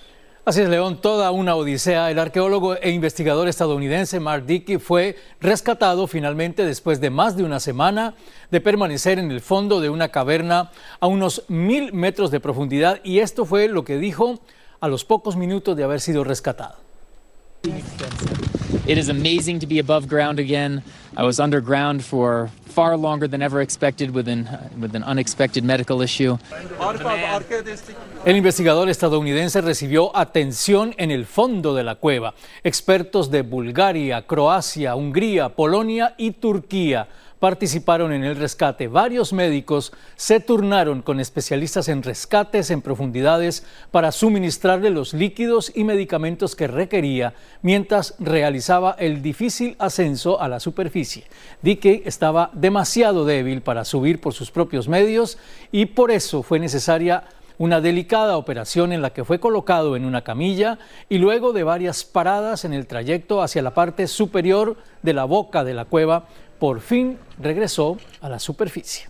Así 0.43 0.60
es, 0.62 0.69
León, 0.69 1.00
toda 1.00 1.29
una 1.29 1.53
odisea. 1.55 2.10
El 2.10 2.17
arqueólogo 2.17 2.75
e 2.75 2.89
investigador 2.89 3.48
estadounidense 3.48 4.19
Mark 4.19 4.48
Dickey 4.48 4.79
fue 4.79 5.15
rescatado 5.39 6.07
finalmente 6.07 6.65
después 6.65 7.00
de 7.00 7.12
más 7.12 7.38
de 7.38 7.43
una 7.43 7.60
semana 7.60 8.15
de 8.50 8.60
permanecer 8.60 9.19
en 9.19 9.29
el 9.29 9.41
fondo 9.41 9.79
de 9.81 9.91
una 9.91 10.10
caverna 10.10 10.71
a 11.00 11.05
unos 11.05 11.43
mil 11.48 11.93
metros 11.93 12.31
de 12.31 12.39
profundidad 12.39 13.01
y 13.03 13.19
esto 13.19 13.45
fue 13.45 13.67
lo 13.67 13.86
que 13.86 14.00
dijo 14.00 14.39
a 14.79 14.88
los 14.88 15.05
pocos 15.05 15.36
minutos 15.36 15.77
de 15.77 15.83
haber 15.83 16.01
sido 16.01 16.24
rescatado. 16.24 16.77
It 18.91 18.98
is 18.98 19.07
amazing 19.07 19.60
to 19.60 19.67
be 19.67 19.79
above 19.79 20.10
ground 20.10 20.38
again. 20.38 20.83
I 21.15 21.24
was 21.24 21.39
underground 21.39 22.03
for 22.03 22.50
far 22.65 22.98
longer 22.98 23.25
than 23.25 23.41
ever 23.41 23.62
expected 23.62 24.12
with 24.12 24.27
an, 24.27 24.50
with 24.81 24.98
an 24.98 25.03
unexpected 25.03 25.63
medical 25.63 26.01
issue. 26.01 26.38
El 28.25 28.36
investigador 28.36 28.89
estadounidense 28.89 29.62
recibió 29.62 30.12
atención 30.13 30.93
en 30.98 31.10
el 31.10 31.25
fondo 31.25 31.74
de 31.74 31.86
la 31.86 31.95
cueva. 31.95 32.33
Expertos 32.65 33.31
de 33.31 33.43
Bulgaria, 33.43 34.24
Croacia, 34.24 34.93
Hungría, 34.95 35.48
Polonia 35.48 36.13
y 36.17 36.31
Turquía 36.31 37.07
participaron 37.41 38.13
en 38.13 38.24
el 38.24 38.36
rescate. 38.36 38.88
Varios 38.88 39.33
médicos 39.33 39.91
se 40.15 40.39
turnaron 40.39 41.01
con 41.01 41.19
especialistas 41.19 41.88
en 41.88 42.03
rescates 42.03 42.69
en 42.69 42.83
profundidades 42.83 43.65
para 43.89 44.12
suministrarle 44.12 44.91
los 44.91 45.15
líquidos 45.15 45.71
y 45.74 45.83
medicamentos 45.83 46.55
que 46.55 46.67
requería 46.67 47.33
mientras 47.63 48.13
realizaba 48.19 48.95
el 49.00 49.24
difícil 49.24 49.75
ascenso 49.79 50.39
a 50.39 50.48
la 50.48 50.60
superficie. 50.60 51.24
Dickey 51.63 52.03
estaba 52.05 52.51
demasiado 52.53 53.25
débil 53.25 53.63
para 53.63 53.86
subir 53.86 54.21
por 54.21 54.33
sus 54.33 54.51
propios 54.51 54.88
medios 54.88 55.39
y 55.71 55.88
por 55.88 56.12
eso 56.12 56.43
fue 56.43 56.60
necesaria 56.60 57.24
una 57.57 57.81
delicada 57.81 58.38
operación 58.38 58.91
en 58.91 59.01
la 59.01 59.13
que 59.13 59.24
fue 59.24 59.39
colocado 59.39 59.95
en 59.95 60.05
una 60.05 60.24
camilla 60.24 60.77
y 61.10 61.17
luego 61.17 61.53
de 61.53 61.63
varias 61.63 62.03
paradas 62.03 62.65
en 62.65 62.74
el 62.74 62.86
trayecto 62.86 63.41
hacia 63.41 63.63
la 63.63 63.74
parte 63.74 64.07
superior 64.07 64.77
de 65.01 65.13
la 65.13 65.25
boca 65.25 65.63
de 65.63 65.74
la 65.74 65.86
cueva 65.86 66.27
por 66.62 66.80
fin 66.80 67.18
regresó 67.39 67.98
a 68.22 68.30
la 68.30 68.38
superficie. 68.38 69.08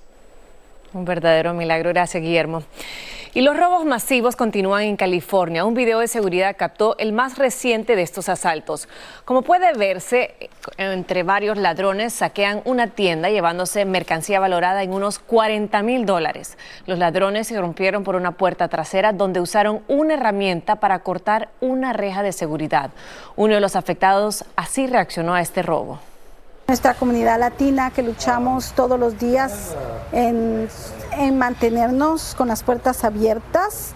Un 0.94 1.04
verdadero 1.04 1.54
milagro, 1.54 1.90
gracias 1.90 2.24
Guillermo. 2.24 2.64
Y 3.34 3.42
los 3.42 3.58
robos 3.58 3.84
masivos 3.84 4.38
continúan 4.38 4.84
en 4.84 4.96
California. 4.96 5.66
Un 5.66 5.74
video 5.74 6.00
de 6.00 6.08
seguridad 6.08 6.56
captó 6.58 6.96
el 6.98 7.12
más 7.12 7.38
reciente 7.38 7.98
de 7.98 8.04
estos 8.04 8.30
asaltos. 8.30 8.88
Como 9.26 9.42
puede 9.42 9.74
verse, 9.74 10.50
entre 10.78 11.24
varios 11.24 11.58
ladrones 11.58 12.14
saquean 12.14 12.62
una 12.64 12.88
tienda 12.88 13.30
llevándose 13.30 13.84
mercancía 13.84 14.40
valorada 14.40 14.82
en 14.84 14.94
unos 14.94 15.20
40 15.20 15.84
mil 15.84 16.06
dólares. 16.06 16.58
Los 16.86 17.00
ladrones 17.00 17.48
se 17.48 17.60
rompieron 17.60 18.06
por 18.06 18.16
una 18.16 18.32
puerta 18.32 18.70
trasera 18.70 19.12
donde 19.12 19.42
usaron 19.42 19.82
una 19.90 20.14
herramienta 20.14 20.78
para 20.78 21.00
cortar 21.00 21.50
una 21.60 21.92
reja 21.92 22.24
de 22.24 22.32
seguridad. 22.32 22.92
Uno 23.36 23.56
de 23.56 23.62
los 23.62 23.76
afectados 23.76 24.46
así 24.56 24.88
reaccionó 24.88 25.34
a 25.34 25.42
este 25.42 25.64
robo 25.64 26.00
nuestra 26.68 26.94
comunidad 26.94 27.40
latina 27.40 27.92
que 27.92 28.02
luchamos 28.04 28.74
todos 28.74 29.00
los 29.00 29.20
días 29.20 29.76
en, 30.12 30.68
mantenernos 31.38 32.36
con 32.36 32.48
las 32.48 32.64
puertas 32.64 33.04
abiertas. 33.04 33.94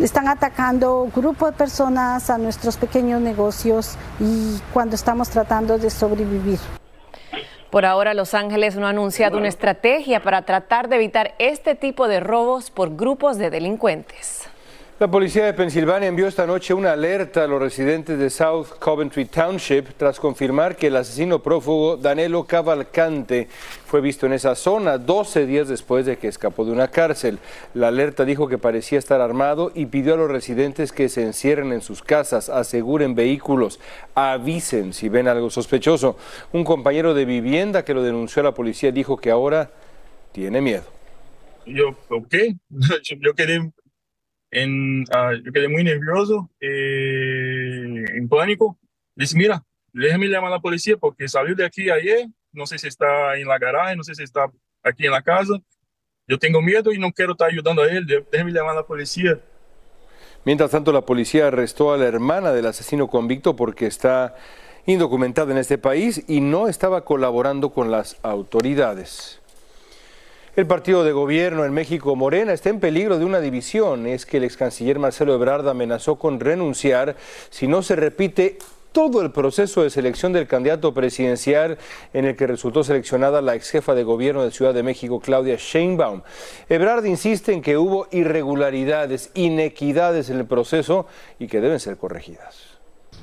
Están 0.00 0.28
atacando 0.28 1.08
grupos 1.14 1.52
de 1.52 1.56
personas 1.56 2.30
a 2.30 2.38
nuestros 2.38 2.76
pequeños 2.76 3.20
negocios 3.20 3.96
y 4.20 4.58
cuando 4.72 4.94
estamos 4.96 5.28
tratando 5.28 5.78
de 5.78 5.90
sobrevivir. 5.90 6.58
Por 7.70 7.84
ahora, 7.84 8.14
Los 8.14 8.32
Ángeles 8.34 8.76
no 8.76 8.86
ha 8.86 8.90
anunciado 8.90 9.36
una 9.36 9.48
estrategia 9.48 10.22
para 10.22 10.42
tratar 10.42 10.88
de 10.88 10.96
evitar 10.96 11.34
este 11.38 11.74
tipo 11.74 12.08
de 12.08 12.20
robos 12.20 12.70
por 12.70 12.96
grupos 12.96 13.36
de 13.38 13.50
delincuentes. 13.50 14.48
La 15.00 15.08
policía 15.08 15.44
de 15.44 15.54
Pensilvania 15.54 16.08
envió 16.08 16.26
esta 16.26 16.44
noche 16.44 16.74
una 16.74 16.90
alerta 16.90 17.44
a 17.44 17.46
los 17.46 17.60
residentes 17.60 18.18
de 18.18 18.30
South 18.30 18.66
Coventry 18.80 19.26
Township 19.26 19.90
tras 19.96 20.18
confirmar 20.18 20.74
que 20.74 20.88
el 20.88 20.96
asesino 20.96 21.38
prófugo 21.38 21.96
Danilo 21.96 22.42
Cavalcante 22.42 23.46
fue 23.86 24.00
visto 24.00 24.26
en 24.26 24.32
esa 24.32 24.56
zona 24.56 24.98
12 24.98 25.46
días 25.46 25.68
después 25.68 26.04
de 26.04 26.16
que 26.16 26.26
escapó 26.26 26.64
de 26.64 26.72
una 26.72 26.88
cárcel. 26.88 27.38
La 27.74 27.88
alerta 27.88 28.24
dijo 28.24 28.48
que 28.48 28.58
parecía 28.58 28.98
estar 28.98 29.20
armado 29.20 29.70
y 29.72 29.86
pidió 29.86 30.14
a 30.14 30.16
los 30.16 30.32
residentes 30.32 30.90
que 30.90 31.08
se 31.08 31.22
encierren 31.22 31.70
en 31.72 31.80
sus 31.80 32.02
casas, 32.02 32.48
aseguren 32.48 33.14
vehículos, 33.14 33.78
avisen 34.16 34.92
si 34.92 35.08
ven 35.08 35.28
algo 35.28 35.48
sospechoso. 35.48 36.16
Un 36.52 36.64
compañero 36.64 37.14
de 37.14 37.24
vivienda 37.24 37.84
que 37.84 37.94
lo 37.94 38.02
denunció 38.02 38.40
a 38.40 38.46
la 38.46 38.54
policía 38.54 38.90
dijo 38.90 39.16
que 39.16 39.30
ahora 39.30 39.70
tiene 40.32 40.60
miedo. 40.60 40.86
Yo, 41.66 41.90
ok, 42.08 42.34
yo 43.20 43.34
quería 43.36 43.70
en, 44.50 45.04
ah, 45.12 45.32
yo 45.44 45.52
quedé 45.52 45.68
muy 45.68 45.84
nervioso, 45.84 46.50
eh, 46.60 48.04
en 48.14 48.28
pánico. 48.28 48.78
Dice, 49.14 49.36
mira, 49.36 49.62
déjame 49.92 50.28
llamar 50.28 50.52
a 50.52 50.56
la 50.56 50.60
policía 50.60 50.96
porque 50.96 51.28
salió 51.28 51.54
de 51.54 51.64
aquí 51.64 51.90
ayer, 51.90 52.28
no 52.52 52.66
sé 52.66 52.78
si 52.78 52.88
está 52.88 53.36
en 53.36 53.48
la 53.48 53.58
garaje, 53.58 53.96
no 53.96 54.02
sé 54.02 54.14
si 54.14 54.22
está 54.22 54.50
aquí 54.82 55.06
en 55.06 55.12
la 55.12 55.22
casa. 55.22 55.54
Yo 56.26 56.38
tengo 56.38 56.60
miedo 56.60 56.92
y 56.92 56.98
no 56.98 57.12
quiero 57.12 57.32
estar 57.32 57.50
ayudando 57.50 57.82
a 57.82 57.88
él, 57.88 58.06
déjame 58.30 58.52
llamar 58.52 58.72
a 58.72 58.80
la 58.80 58.86
policía. 58.86 59.38
Mientras 60.44 60.70
tanto, 60.70 60.92
la 60.92 61.02
policía 61.02 61.48
arrestó 61.48 61.92
a 61.92 61.96
la 61.96 62.06
hermana 62.06 62.52
del 62.52 62.66
asesino 62.66 63.08
convicto 63.08 63.56
porque 63.56 63.86
está 63.86 64.36
indocumentada 64.86 65.52
en 65.52 65.58
este 65.58 65.78
país 65.78 66.24
y 66.26 66.40
no 66.40 66.68
estaba 66.68 67.04
colaborando 67.04 67.70
con 67.70 67.90
las 67.90 68.16
autoridades. 68.22 69.40
El 70.56 70.66
partido 70.66 71.04
de 71.04 71.12
gobierno 71.12 71.64
en 71.64 71.72
México, 71.72 72.16
Morena, 72.16 72.52
está 72.52 72.70
en 72.70 72.80
peligro 72.80 73.18
de 73.18 73.24
una 73.24 73.40
división. 73.40 74.06
Es 74.06 74.26
que 74.26 74.38
el 74.38 74.44
ex 74.44 74.56
canciller 74.56 74.98
Marcelo 74.98 75.34
Ebrard 75.34 75.68
amenazó 75.68 76.16
con 76.16 76.40
renunciar 76.40 77.16
si 77.50 77.68
no 77.68 77.82
se 77.82 77.96
repite 77.96 78.58
todo 78.92 79.20
el 79.22 79.30
proceso 79.30 79.82
de 79.82 79.90
selección 79.90 80.32
del 80.32 80.48
candidato 80.48 80.94
presidencial 80.94 81.78
en 82.12 82.24
el 82.24 82.34
que 82.34 82.46
resultó 82.46 82.82
seleccionada 82.82 83.42
la 83.42 83.54
ex 83.54 83.70
jefa 83.70 83.94
de 83.94 84.02
gobierno 84.02 84.42
de 84.42 84.50
Ciudad 84.50 84.74
de 84.74 84.82
México, 84.82 85.20
Claudia 85.20 85.56
Sheinbaum. 85.56 86.22
Ebrard 86.68 87.04
insiste 87.04 87.52
en 87.52 87.62
que 87.62 87.76
hubo 87.76 88.08
irregularidades, 88.10 89.30
inequidades 89.34 90.30
en 90.30 90.38
el 90.38 90.46
proceso 90.46 91.06
y 91.38 91.46
que 91.46 91.60
deben 91.60 91.78
ser 91.78 91.98
corregidas 91.98 92.67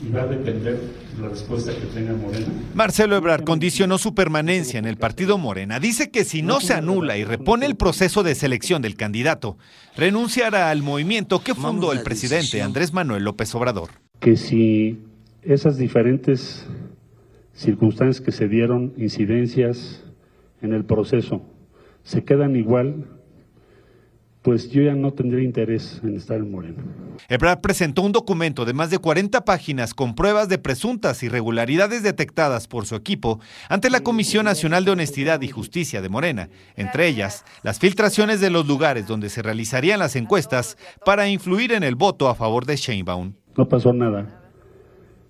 y 0.02 0.10
va 0.10 0.24
a 0.24 0.28
depender 0.28 0.80
la 1.22 1.30
respuesta 1.30 1.72
que 1.74 1.86
tenga 1.94 2.14
Morena. 2.14 2.48
Marcelo 2.74 3.16
Ebrard 3.16 3.44
condicionó 3.44 3.98
su 3.98 4.14
permanencia 4.14 4.78
en 4.78 4.86
el 4.86 4.98
partido 4.98 5.38
Morena. 5.38 5.80
Dice 5.80 6.12
que 6.12 6.26
si 6.26 6.42
no 6.42 6.60
se 6.60 6.74
anula 6.74 7.18
y 7.18 7.24
repone 7.24 7.66
el 7.66 7.76
proceso 7.76 8.22
de 8.24 8.36
selección 8.36 8.82
del 8.82 8.96
candidato, 8.96 9.58
renunciará 9.96 10.70
al 10.70 10.82
movimiento 10.82 11.42
que 11.44 11.56
fundó 11.56 11.94
el 11.94 12.02
presidente 12.02 12.62
Andrés 12.62 12.94
Manuel 12.94 13.24
López 13.24 13.54
Obrador. 13.56 13.90
Que 14.20 14.36
si 14.36 15.00
esas 15.42 15.78
diferentes 15.78 16.66
circunstancias 17.54 18.24
que 18.24 18.32
se 18.32 18.48
dieron, 18.48 18.94
incidencias 18.98 20.04
en 20.62 20.74
el 20.74 20.84
proceso, 20.84 21.42
se 22.04 22.24
quedan 22.24 22.56
igual, 22.56 23.08
pues 24.46 24.70
yo 24.70 24.84
ya 24.84 24.94
no 24.94 25.12
tendría 25.12 25.44
interés 25.44 26.00
en 26.04 26.16
estar 26.16 26.38
en 26.38 26.52
Morena. 26.52 26.84
Ebrard 27.30 27.62
presentó 27.62 28.04
un 28.04 28.12
documento 28.12 28.64
de 28.64 28.74
más 28.74 28.92
de 28.92 29.00
40 29.00 29.44
páginas 29.44 29.96
con 29.96 30.14
pruebas 30.14 30.50
de 30.50 30.60
presuntas 30.60 31.24
irregularidades 31.24 32.04
detectadas 32.04 32.68
por 32.68 32.86
su 32.86 32.94
equipo 32.94 33.40
ante 33.70 33.90
la 33.90 34.02
Comisión 34.02 34.46
Nacional 34.46 34.86
de 34.86 34.92
Honestidad 34.92 35.42
y 35.42 35.48
Justicia 35.48 36.00
de 36.00 36.10
Morena, 36.10 36.50
entre 36.76 37.08
ellas 37.08 37.44
las 37.64 37.80
filtraciones 37.80 38.40
de 38.40 38.52
los 38.52 38.68
lugares 38.68 39.08
donde 39.08 39.30
se 39.30 39.42
realizarían 39.42 39.98
las 39.98 40.16
encuestas 40.16 40.78
para 41.04 41.28
influir 41.28 41.72
en 41.72 41.82
el 41.82 41.96
voto 41.96 42.30
a 42.30 42.36
favor 42.36 42.68
de 42.68 42.76
Sheinbaum. 42.76 43.34
No 43.58 43.68
pasó 43.68 43.94
nada. 43.94 44.44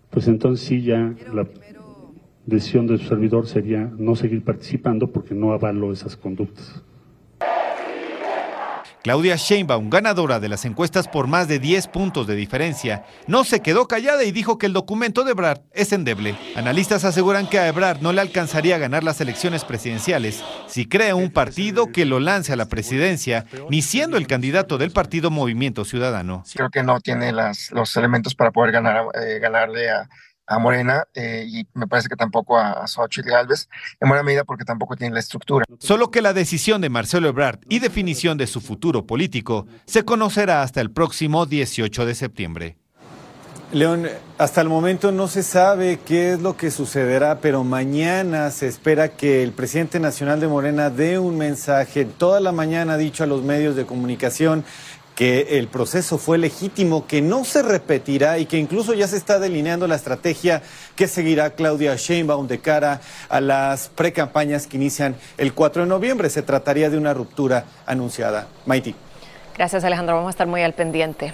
Pues 0.10 0.28
entonces 0.28 0.68
sí 0.68 0.82
ya 0.82 1.16
la 1.34 1.48
decisión 2.46 2.86
de 2.86 2.98
su 2.98 3.06
servidor 3.06 3.48
sería 3.48 3.90
no 3.98 4.18
seguir 4.18 4.44
participando 4.44 5.10
porque 5.10 5.34
no 5.34 5.54
avalo 5.54 5.94
esas 5.94 6.18
conductas. 6.18 6.84
Claudia 9.06 9.36
Sheinbaum, 9.36 9.92
ganadora 9.92 10.40
de 10.40 10.50
las 10.50 10.66
encuestas 10.66 11.08
por 11.08 11.28
más 11.28 11.48
de 11.48 11.60
10 11.60 11.90
puntos 11.90 12.26
de 12.26 12.36
diferencia, 12.36 13.06
no 13.28 13.44
se 13.44 13.60
quedó 13.60 13.88
callada 13.88 14.24
y 14.24 14.32
dijo 14.32 14.58
que 14.58 14.66
el 14.66 14.74
documento 14.74 15.24
de 15.24 15.34
Ebrard 15.34 15.62
es 15.74 15.94
endeble. 15.94 16.36
Analistas 16.56 17.06
aseguran 17.06 17.46
que 17.48 17.60
a 17.60 17.68
Ebrard 17.68 18.02
no 18.02 18.14
le 18.14 18.22
alcanzaría 18.22 18.78
a 18.78 18.80
ganar 18.80 19.04
las 19.04 19.22
elecciones 19.22 19.64
presidenciales 19.64 20.44
si 20.66 20.88
crea 20.88 21.14
un 21.14 21.30
partido 21.30 21.92
que 21.92 22.04
lo 22.06 22.20
lance 22.20 22.52
a 22.52 22.56
la 22.56 22.66
presidencia, 22.66 23.46
ni 23.70 23.84
siendo 23.84 24.18
el 24.18 24.26
candidato 24.26 24.80
del 24.80 24.90
partido 24.90 25.30
Movimiento 25.30 25.86
Ciudadano. 25.86 26.44
Creo 26.52 26.72
que 26.72 26.82
no 26.82 27.00
tiene 27.00 27.32
los 27.32 27.98
elementos 27.98 28.34
para 28.34 28.50
poder 28.50 28.72
ganar, 28.72 29.06
eh, 29.22 29.38
ganarle 29.38 29.88
a, 29.88 30.10
a 30.48 30.60
Morena 30.60 31.06
eh, 31.14 31.46
y 31.48 31.68
me 31.74 31.88
parece 31.88 32.10
que 32.10 32.16
tampoco 32.16 32.58
a, 32.58 32.84
a 32.84 32.88
Xochitl 32.88 33.30
Galvez, 33.30 33.68
en 34.00 34.10
buena 34.10 34.24
medida 34.24 34.44
porque 34.44 34.66
tampoco 34.66 34.96
tiene 34.96 35.14
la 35.14 35.20
estructura. 35.20 35.66
Solo 35.80 36.12
que 36.12 36.22
la 36.22 36.34
decisión 36.34 36.82
de 36.82 36.90
Marcelo 36.90 37.28
Ebrard 37.28 37.60
y 37.70 37.80
definición 37.80 38.38
de 38.38 38.48
su 38.48 38.62
futuro 38.62 39.06
político 39.06 39.68
se 39.86 40.06
conocerá 40.06 40.62
hasta 40.62 40.82
el 40.82 40.92
próximo 40.92 41.46
18 41.46 42.06
de 42.06 42.16
septiembre. 42.16 42.78
León, 43.72 44.08
hasta 44.38 44.62
el 44.62 44.70
momento 44.70 45.12
no 45.12 45.28
se 45.28 45.44
sabe 45.44 46.00
qué 46.06 46.34
es 46.34 46.42
lo 46.42 46.56
que 46.56 46.72
sucederá, 46.72 47.40
pero 47.40 47.64
mañana 47.64 48.52
se 48.52 48.68
espera 48.68 49.10
que 49.10 49.44
el 49.44 49.52
presidente 49.52 50.00
nacional 50.00 50.40
de 50.40 50.48
Morena 50.48 50.90
dé 50.90 51.20
un 51.20 51.38
mensaje. 51.38 52.06
Toda 52.06 52.40
la 52.40 52.52
mañana 52.52 52.94
ha 52.94 52.98
dicho 52.98 53.24
a 53.24 53.28
los 53.28 53.44
medios 53.44 53.76
de 53.76 53.86
comunicación 53.86 54.64
que 55.16 55.58
el 55.58 55.68
proceso 55.68 56.18
fue 56.18 56.38
legítimo, 56.38 57.08
que 57.08 57.22
no 57.22 57.46
se 57.46 57.64
repetirá 57.64 58.38
y 58.38 58.46
que 58.46 58.58
incluso 58.58 58.94
ya 58.94 59.08
se 59.08 59.18
está 59.18 59.40
delineando 59.40 59.88
la 59.88 59.96
estrategia 59.96 60.62
que 60.96 61.08
seguirá 61.08 61.52
Claudia 61.52 61.96
Sheinbaum 61.96 62.48
de 62.48 62.60
cara 62.60 63.02
a 63.30 63.40
las 63.40 63.88
precampañas 63.88 64.68
que 64.68 64.78
inician 64.78 65.16
el 65.38 65.54
4 65.54 65.84
de 65.84 65.90
noviembre. 65.90 66.30
Se 66.30 66.42
trataría 66.42 66.90
de 66.90 66.98
una 66.98 67.14
ruptura 67.14 67.66
anunciada. 67.86 68.48
Maiti. 68.66 68.94
Gracias, 69.58 69.86
Alejandro. 69.86 70.16
Vamos 70.16 70.28
a 70.28 70.32
estar 70.32 70.48
muy 70.48 70.62
al 70.62 70.74
pendiente. 70.74 71.34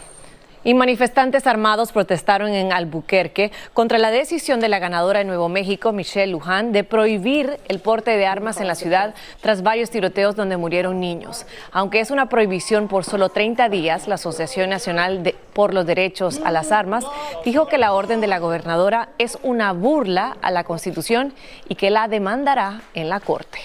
Y 0.64 0.76
manifestantes 0.76 1.48
armados 1.48 1.92
protestaron 1.92 2.50
en 2.50 2.72
Albuquerque 2.72 3.52
contra 3.74 3.98
la 3.98 4.12
decisión 4.12 4.60
de 4.60 4.70
la 4.70 4.78
ganadora 4.78 5.20
de 5.20 5.26
Nuevo 5.26 5.50
México, 5.50 5.92
Michelle 5.92 6.32
Luján, 6.32 6.72
de 6.72 6.84
prohibir 6.84 7.60
el 7.68 7.80
porte 7.80 8.16
de 8.16 8.28
armas 8.28 8.62
en 8.62 8.68
la 8.68 8.76
ciudad 8.76 9.16
tras 9.42 9.64
varios 9.64 9.90
tiroteos 9.90 10.36
donde 10.36 10.58
murieron 10.58 11.00
niños. 11.00 11.48
Aunque 11.72 12.00
es 12.00 12.12
una 12.12 12.30
prohibición 12.30 12.88
por 12.88 13.06
solo 13.06 13.30
30 13.30 13.70
días, 13.70 14.08
la 14.08 14.16
Asociación 14.16 14.70
Nacional 14.70 15.24
de, 15.24 15.36
por 15.54 15.74
los 15.74 15.88
Derechos 15.88 16.40
a 16.46 16.52
las 16.52 16.72
Armas 16.72 17.06
dijo 17.44 17.66
que 17.66 17.80
la 17.80 17.94
orden 17.94 18.22
de 18.22 18.28
la 18.28 18.38
gobernadora 18.38 19.10
es 19.18 19.40
una 19.42 19.74
burla 19.74 20.38
a 20.44 20.52
la 20.52 20.64
Constitución 20.64 21.34
y 21.70 21.76
que 21.76 21.90
la 21.90 22.08
demandará 22.08 22.82
en 22.94 23.10
la 23.10 23.20
Corte. 23.20 23.60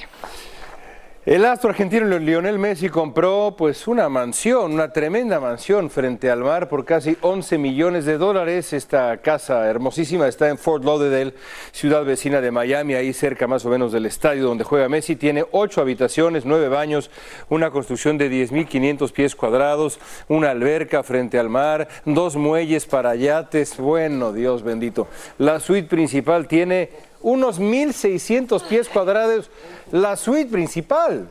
El 1.26 1.44
astro 1.44 1.70
argentino 1.70 2.20
Lionel 2.20 2.57
Messi 2.57 2.88
compró 2.88 3.57
pues 3.59 3.88
una 3.88 4.09
mansión, 4.09 4.74
una 4.74 4.92
tremenda 4.92 5.40
mansión 5.40 5.90
frente 5.90 6.31
al 6.31 6.44
mar 6.44 6.68
por 6.68 6.85
casi 6.85 7.16
11 7.20 7.59
millones 7.59 8.05
de 8.05 8.16
dólares. 8.16 8.72
Esta 8.72 9.16
casa 9.16 9.68
hermosísima 9.68 10.29
está 10.29 10.48
en 10.48 10.57
Fort 10.57 10.85
Lauderdale, 10.85 11.35
ciudad 11.72 12.05
vecina 12.05 12.40
de 12.40 12.53
Miami, 12.53 12.94
ahí 12.94 13.12
cerca 13.12 13.48
más 13.48 13.66
o 13.66 13.70
menos 13.70 13.90
del 13.90 14.07
estadio 14.07 14.44
donde 14.44 14.62
juega 14.62 14.88
Messi. 14.88 15.16
Tiene 15.16 15.44
ocho 15.51 15.81
habitaciones, 15.81 16.44
nueve 16.44 16.68
baños, 16.68 17.11
una 17.48 17.72
construcción 17.72 18.18
de 18.18 18.31
10.500 18.31 19.11
pies 19.11 19.35
cuadrados, 19.35 19.98
una 20.29 20.53
alberca 20.53 21.03
frente 21.03 21.40
al 21.40 21.48
mar, 21.48 21.88
dos 22.05 22.37
muelles 22.37 22.87
para 22.87 23.16
yates. 23.16 23.79
Bueno, 23.79 24.33
Dios 24.33 24.62
bendito. 24.62 25.09
La 25.38 25.59
suite 25.59 25.88
principal 25.88 26.46
tiene 26.46 26.90
unos 27.20 27.61
1.600 27.61 28.62
pies 28.68 28.88
cuadrados 28.88 29.51
la 29.92 30.16
suite 30.16 30.51
principal. 30.51 31.29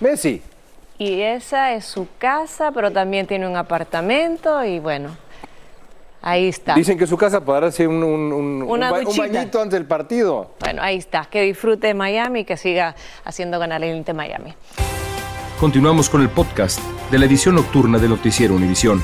Messi. 0.00 0.42
Y 0.98 1.20
esa 1.22 1.72
es 1.72 1.84
su 1.86 2.06
casa, 2.18 2.72
pero 2.72 2.90
también 2.90 3.26
tiene 3.26 3.46
un 3.48 3.56
apartamento 3.56 4.62
y 4.64 4.78
bueno, 4.80 5.16
ahí 6.20 6.48
está. 6.48 6.74
Dicen 6.74 6.98
que 6.98 7.06
su 7.06 7.16
casa 7.16 7.42
para 7.44 7.62
darse 7.62 7.86
un, 7.86 8.02
un, 8.02 8.32
un, 8.32 8.62
Una 8.62 8.86
un 8.88 8.92
ba- 8.92 8.98
un 8.98 9.04
duchita. 9.04 9.26
bañito 9.26 9.60
antes 9.62 9.72
del 9.78 9.86
partido. 9.86 10.50
Bueno, 10.60 10.82
ahí 10.82 10.96
está. 10.98 11.26
Que 11.30 11.42
disfrute 11.42 11.86
de 11.88 11.94
Miami 11.94 12.40
y 12.40 12.44
que 12.44 12.56
siga 12.56 12.94
haciendo 13.24 13.58
ganar 13.58 13.82
el 13.82 13.96
Inter 13.96 14.14
Miami. 14.14 14.54
Continuamos 15.58 16.08
con 16.10 16.20
el 16.22 16.28
podcast 16.30 16.80
de 17.10 17.18
la 17.18 17.26
edición 17.26 17.54
nocturna 17.54 17.98
de 17.98 18.08
Noticiero 18.08 18.54
Univisión. 18.54 19.02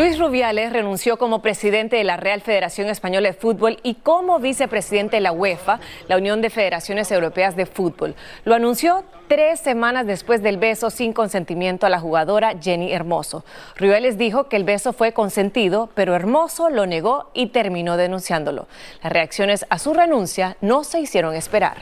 Luis 0.00 0.18
Rubiales 0.18 0.72
renunció 0.72 1.18
como 1.18 1.42
presidente 1.42 1.96
de 1.96 2.04
la 2.04 2.16
Real 2.16 2.40
Federación 2.40 2.88
Española 2.88 3.28
de 3.28 3.34
Fútbol 3.34 3.76
y 3.82 3.96
como 3.96 4.38
vicepresidente 4.38 5.16
de 5.16 5.20
la 5.20 5.30
UEFA, 5.30 5.78
la 6.08 6.16
Unión 6.16 6.40
de 6.40 6.48
Federaciones 6.48 7.12
Europeas 7.12 7.54
de 7.54 7.66
Fútbol. 7.66 8.14
Lo 8.46 8.54
anunció 8.54 9.04
tres 9.28 9.60
semanas 9.60 10.06
después 10.06 10.42
del 10.42 10.56
beso 10.56 10.88
sin 10.88 11.12
consentimiento 11.12 11.84
a 11.84 11.90
la 11.90 12.00
jugadora 12.00 12.54
Jenny 12.58 12.90
Hermoso. 12.90 13.44
Rubiales 13.76 14.16
dijo 14.16 14.48
que 14.48 14.56
el 14.56 14.64
beso 14.64 14.94
fue 14.94 15.12
consentido, 15.12 15.90
pero 15.92 16.14
Hermoso 16.14 16.70
lo 16.70 16.86
negó 16.86 17.30
y 17.34 17.48
terminó 17.48 17.98
denunciándolo. 17.98 18.68
Las 19.02 19.12
reacciones 19.12 19.66
a 19.68 19.78
su 19.78 19.92
renuncia 19.92 20.56
no 20.62 20.82
se 20.82 21.00
hicieron 21.00 21.34
esperar. 21.34 21.76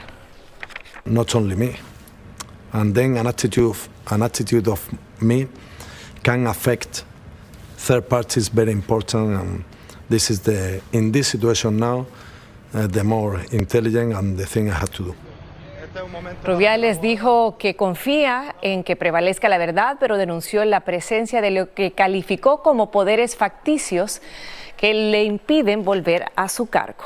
not 1.05 1.33
only 1.35 1.55
me. 1.55 1.77
And 2.73 2.93
then 2.93 3.17
an 3.17 3.27
attitude 3.27 3.69
of, 3.69 3.87
an 4.11 4.23
attitude 4.23 4.69
of 4.69 4.85
me 5.21 5.47
can 6.21 6.47
affect 6.47 7.05
third 7.79 8.07
parties 8.07 8.49
very 8.49 8.71
important 8.71 9.39
and 9.39 9.63
this 10.09 10.29
is 10.29 10.41
the 10.41 10.81
in 10.91 11.11
this 11.11 11.27
situation 11.29 11.77
now 11.77 12.05
uh, 12.73 12.87
the 12.87 13.03
more 13.03 13.39
intelligent 13.51 14.13
and 14.13 14.37
the 14.37 14.45
thing 14.45 14.69
I 14.69 14.73
have 14.73 14.91
to 14.91 15.03
do. 15.03 15.15
Rubiales 16.43 17.01
dijo 17.01 17.57
que 17.57 17.75
confía 17.75 18.55
en 18.61 18.83
que 18.83 18.95
prevalezca 18.95 19.49
la 19.49 19.57
verdad, 19.57 19.97
pero 19.99 20.17
denunció 20.17 20.63
la 20.65 20.81
presencia 20.81 21.41
de 21.41 21.51
lo 21.51 21.73
que 21.73 21.91
calificó 21.91 22.61
como 22.61 22.91
poderes 22.91 23.35
facticios 23.35 24.21
que 24.77 24.93
le 24.93 25.23
impiden 25.23 25.83
volver 25.83 26.25
a 26.35 26.47
su 26.47 26.67
cargo. 26.67 27.05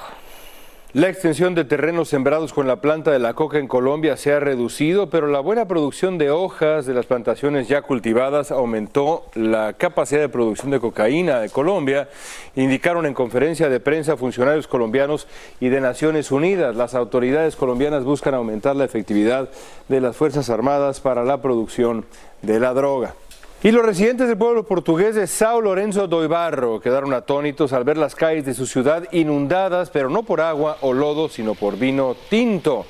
La 0.94 1.10
extensión 1.10 1.56
de 1.56 1.66
terrenos 1.66 2.10
sembrados 2.10 2.54
con 2.54 2.68
la 2.68 2.76
planta 2.76 3.10
de 3.10 3.18
la 3.18 3.34
coca 3.34 3.58
en 3.58 3.68
Colombia 3.68 4.16
se 4.16 4.32
ha 4.32 4.40
reducido, 4.40 5.10
pero 5.10 5.26
la 5.26 5.40
buena 5.40 5.68
producción 5.68 6.20
de 6.20 6.30
hojas 6.30 6.86
de 6.86 6.94
las 6.94 7.08
plantaciones 7.08 7.68
ya 7.68 7.82
cultivadas 7.82 8.52
aumentó 8.52 9.26
la 9.34 9.74
capacidad 9.74 10.22
de 10.22 10.30
producción 10.30 10.70
de 10.70 10.80
cocaína 10.80 11.40
de 11.40 11.50
Colombia, 11.50 12.10
indicaron 12.56 13.08
en 13.08 13.16
conferencia 13.16 13.70
de 13.70 13.80
prensa 13.80 14.18
funcionarios 14.18 14.68
colombianos 14.68 15.28
y 15.60 15.70
de 15.70 15.82
Naciones 15.82 16.32
Unidas. 16.32 16.76
Las 16.76 16.94
autoridades 16.94 17.56
colombianas 17.56 18.04
buscan 18.04 18.36
aumentar 18.36 18.76
la 18.76 18.86
efectividad 18.86 19.50
de 19.90 20.00
las 20.00 20.16
Fuerzas 20.16 20.52
Armadas 20.52 21.00
para 21.00 21.24
la 21.24 21.42
producción 21.42 22.06
de 22.44 22.60
la 22.60 22.72
droga. 22.76 23.16
Y 23.64 23.72
los 23.72 23.86
residentes 23.86 24.28
del 24.28 24.38
pueblo 24.38 24.66
portugués 24.66 25.16
de 25.16 25.26
Sao 25.26 25.62
Lorenzo 25.62 26.10
do 26.10 26.22
Ibarro 26.22 26.82
quedaron 26.82 27.14
atónitos 27.14 27.72
al 27.72 27.86
ver 27.86 27.96
las 27.96 28.14
calles 28.14 28.46
de 28.46 28.54
su 28.54 28.66
ciudad 28.66 29.08
inundadas, 29.14 29.90
pero 29.90 30.10
no 30.10 30.24
por 30.24 30.42
agua 30.42 30.76
o 30.82 30.92
lodo, 30.92 31.30
sino 31.30 31.56
por 31.56 31.80
vino 31.80 32.14
tinto. 32.30 32.86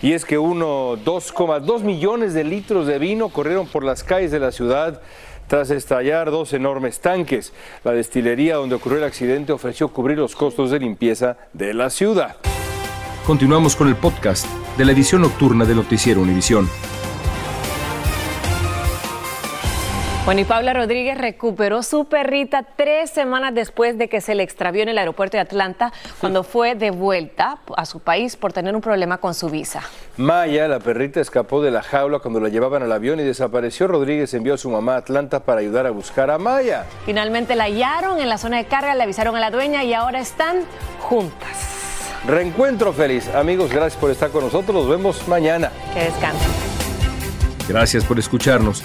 Y 0.00 0.12
es 0.12 0.24
que 0.24 0.38
uno 0.38 0.96
2,2 0.96 1.82
millones 1.82 2.34
de 2.34 2.44
litros 2.44 2.86
de 2.86 3.00
vino 3.00 3.30
corrieron 3.30 3.66
por 3.66 3.82
las 3.82 4.04
calles 4.04 4.30
de 4.30 4.38
la 4.38 4.52
ciudad 4.52 5.02
tras 5.48 5.70
estallar 5.70 6.30
dos 6.30 6.52
enormes 6.52 7.00
tanques. 7.00 7.52
La 7.82 7.90
destilería 7.90 8.54
donde 8.54 8.76
ocurrió 8.76 8.98
el 8.98 9.04
accidente 9.04 9.52
ofreció 9.52 9.88
cubrir 9.88 10.18
los 10.18 10.36
costos 10.36 10.70
de 10.70 10.78
limpieza 10.78 11.36
de 11.52 11.74
la 11.74 11.90
ciudad. 11.90 12.36
Continuamos 13.26 13.74
con 13.74 13.88
el 13.88 13.96
podcast 13.96 14.46
de 14.78 14.84
la 14.84 14.92
edición 14.92 15.22
nocturna 15.22 15.64
de 15.64 15.74
Noticiero 15.74 16.20
Univisión. 16.20 16.68
Bueno, 20.24 20.40
y 20.40 20.44
Paula 20.44 20.72
Rodríguez 20.72 21.18
recuperó 21.18 21.82
su 21.82 22.04
perrita 22.04 22.62
tres 22.76 23.10
semanas 23.10 23.52
después 23.54 23.98
de 23.98 24.08
que 24.08 24.20
se 24.20 24.36
le 24.36 24.44
extravió 24.44 24.84
en 24.84 24.88
el 24.88 24.98
aeropuerto 24.98 25.36
de 25.36 25.40
Atlanta 25.40 25.92
cuando 26.20 26.44
fue 26.44 26.76
de 26.76 26.92
vuelta 26.92 27.58
a 27.76 27.84
su 27.86 27.98
país 27.98 28.36
por 28.36 28.52
tener 28.52 28.76
un 28.76 28.80
problema 28.80 29.18
con 29.18 29.34
su 29.34 29.50
visa. 29.50 29.82
Maya, 30.16 30.68
la 30.68 30.78
perrita, 30.78 31.20
escapó 31.20 31.60
de 31.60 31.72
la 31.72 31.82
jaula 31.82 32.20
cuando 32.20 32.38
la 32.38 32.50
llevaban 32.50 32.84
al 32.84 32.92
avión 32.92 33.18
y 33.18 33.24
desapareció. 33.24 33.88
Rodríguez 33.88 34.32
envió 34.34 34.54
a 34.54 34.58
su 34.58 34.70
mamá 34.70 34.94
a 34.94 34.98
Atlanta 34.98 35.40
para 35.40 35.60
ayudar 35.60 35.86
a 35.86 35.90
buscar 35.90 36.30
a 36.30 36.38
Maya. 36.38 36.84
Finalmente 37.04 37.56
la 37.56 37.64
hallaron 37.64 38.20
en 38.20 38.28
la 38.28 38.38
zona 38.38 38.58
de 38.58 38.66
carga, 38.66 38.94
le 38.94 39.02
avisaron 39.02 39.34
a 39.34 39.40
la 39.40 39.50
dueña 39.50 39.82
y 39.82 39.92
ahora 39.92 40.20
están 40.20 40.60
juntas. 41.00 42.20
Reencuentro 42.28 42.92
feliz. 42.92 43.28
Amigos, 43.34 43.72
gracias 43.72 44.00
por 44.00 44.12
estar 44.12 44.30
con 44.30 44.44
nosotros. 44.44 44.72
Nos 44.72 44.88
vemos 44.88 45.26
mañana. 45.26 45.72
Que 45.92 46.04
descansen. 46.04 46.52
Gracias 47.68 48.04
por 48.04 48.20
escucharnos. 48.20 48.84